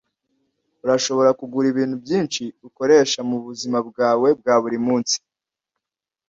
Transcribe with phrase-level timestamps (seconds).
[0.83, 5.17] urashobora kugura ibintu byinshi ukoresha mubuzima bwawe bwa buri munsi.